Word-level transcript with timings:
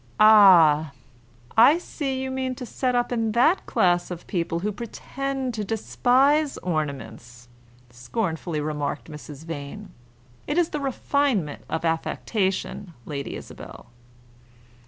"Ah! 0.19 0.93
I 1.55 1.77
see 1.77 2.23
you 2.23 2.31
mean 2.31 2.55
to 2.55 2.65
set 2.65 2.95
up 2.95 3.11
in 3.11 3.33
that 3.33 3.67
class 3.67 4.09
of 4.09 4.25
people 4.25 4.61
who 4.61 4.71
pretend 4.71 5.53
to 5.53 5.63
despise 5.63 6.57
ornaments," 6.63 7.47
scornfully 7.91 8.61
remarked 8.61 9.11
Mrs. 9.11 9.45
Vane. 9.45 9.89
"It 10.47 10.57
is 10.57 10.69
the 10.69 10.79
refinement 10.79 11.61
of 11.69 11.85
affectation, 11.85 12.95
Lady 13.05 13.35
Isabel." 13.35 13.91